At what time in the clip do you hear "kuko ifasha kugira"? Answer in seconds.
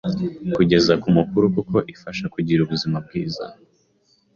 1.55-2.59